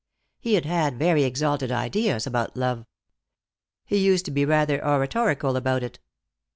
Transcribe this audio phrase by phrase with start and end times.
[0.39, 2.87] He had had very exalted ideas about love.
[3.85, 5.99] He used to be rather oratorical about it.